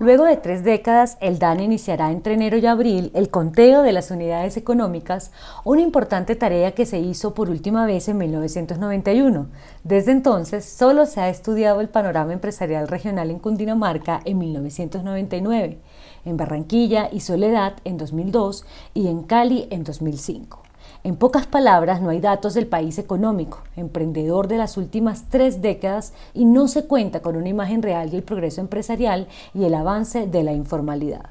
[0.00, 4.10] Luego de tres décadas, el DANE iniciará entre enero y abril el conteo de las
[4.10, 5.30] unidades económicas,
[5.62, 9.48] una importante tarea que se hizo por última vez en 1991.
[9.84, 15.78] Desde entonces, solo se ha estudiado el panorama empresarial regional en Cundinamarca en 1999,
[16.24, 18.64] en Barranquilla y Soledad en 2002
[18.94, 20.69] y en Cali en 2005.
[21.02, 26.12] En pocas palabras, no hay datos del país económico, emprendedor de las últimas tres décadas
[26.34, 30.42] y no se cuenta con una imagen real del progreso empresarial y el avance de
[30.42, 31.30] la informalidad.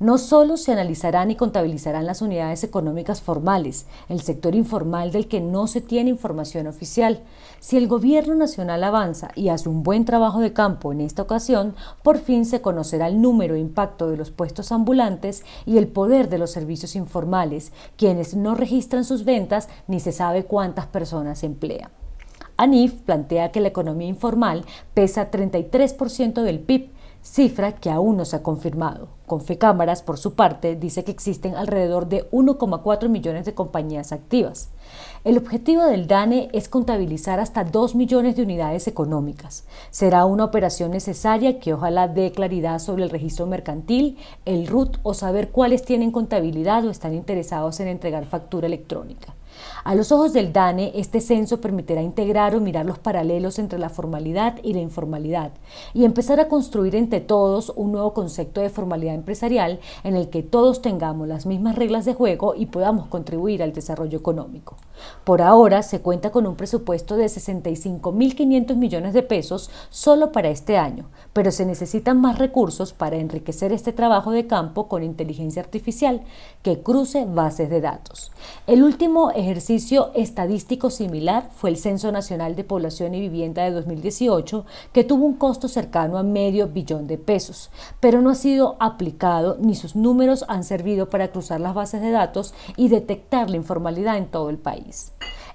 [0.00, 5.40] No solo se analizarán y contabilizarán las unidades económicas formales, el sector informal del que
[5.40, 7.22] no se tiene información oficial.
[7.60, 11.74] Si el gobierno nacional avanza y hace un buen trabajo de campo en esta ocasión,
[12.02, 16.28] por fin se conocerá el número e impacto de los puestos ambulantes y el poder
[16.28, 21.90] de los servicios informales, quienes no registran sus ventas ni se sabe cuántas personas emplean.
[22.58, 26.90] ANIF plantea que la economía informal pesa 33% del PIB,
[27.30, 29.08] cifra que aún no se ha confirmado.
[29.26, 34.70] Confecámaras, por su parte, dice que existen alrededor de 1,4 millones de compañías activas.
[35.24, 39.64] El objetivo del DANE es contabilizar hasta 2 millones de unidades económicas.
[39.90, 44.16] Será una operación necesaria que ojalá dé claridad sobre el registro mercantil,
[44.46, 49.34] el RUT o saber cuáles tienen contabilidad o están interesados en entregar factura electrónica.
[49.84, 53.88] A los ojos del DANE, este censo permitirá integrar o mirar los paralelos entre la
[53.88, 55.52] formalidad y la informalidad
[55.94, 60.42] y empezar a construir entre todos un nuevo concepto de formalidad empresarial en el que
[60.42, 64.76] todos tengamos las mismas reglas de juego y podamos contribuir al desarrollo económico.
[65.24, 70.76] Por ahora se cuenta con un presupuesto de 65.500 millones de pesos solo para este
[70.76, 76.22] año, pero se necesitan más recursos para enriquecer este trabajo de campo con inteligencia artificial
[76.62, 78.32] que cruce bases de datos.
[78.66, 84.64] El último ejercicio estadístico similar fue el Censo Nacional de Población y Vivienda de 2018,
[84.92, 89.56] que tuvo un costo cercano a medio billón de pesos, pero no ha sido aplicado
[89.60, 94.16] ni sus números han servido para cruzar las bases de datos y detectar la informalidad
[94.16, 94.87] en todo el país.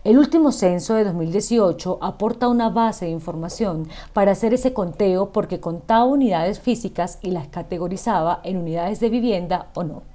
[0.04, 5.60] El último censo de 2018 aporta una base de información para hacer ese conteo porque
[5.60, 10.14] contaba unidades físicas y las categorizaba en unidades de vivienda o no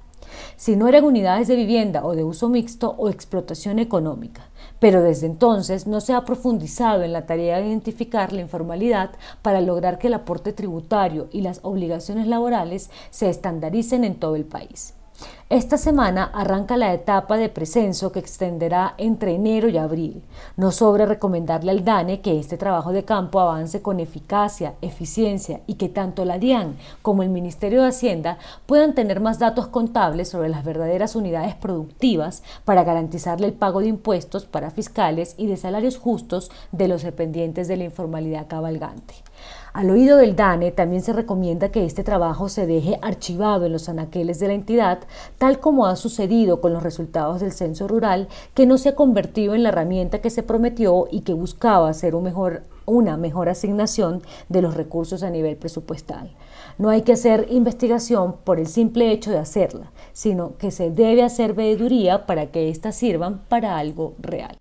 [0.55, 4.49] si no eran unidades de vivienda o de uso mixto o explotación económica.
[4.79, 9.61] Pero desde entonces no se ha profundizado en la tarea de identificar la informalidad para
[9.61, 14.93] lograr que el aporte tributario y las obligaciones laborales se estandaricen en todo el país.
[15.49, 20.21] Esta semana arranca la etapa de precenso que extenderá entre enero y abril.
[20.57, 25.73] No sobra recomendarle al DANE que este trabajo de campo avance con eficacia, eficiencia y
[25.73, 28.37] que tanto la DIAN como el Ministerio de Hacienda
[28.67, 33.87] puedan tener más datos contables sobre las verdaderas unidades productivas para garantizarle el pago de
[33.87, 39.15] impuestos para fiscales y de salarios justos de los dependientes de la informalidad cabalgante.
[39.73, 43.87] Al oído del DANE también se recomienda que este trabajo se deje archivado en los
[43.87, 44.99] anaqueles de la entidad,
[45.39, 49.55] tal como ha sucedido con los resultados del censo rural, que no se ha convertido
[49.55, 54.21] en la herramienta que se prometió y que buscaba hacer un mejor, una mejor asignación
[54.49, 56.35] de los recursos a nivel presupuestal.
[56.77, 61.23] No hay que hacer investigación por el simple hecho de hacerla, sino que se debe
[61.23, 64.57] hacer veeduría para que éstas sirvan para algo real.